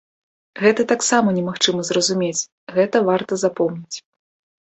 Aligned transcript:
Гэта 0.61 0.85
таксама 0.91 1.33
немагчыма 1.37 1.81
зразумець, 1.89 2.47
гэта 2.77 2.97
варта 3.09 3.39
запомніць. 3.45 3.97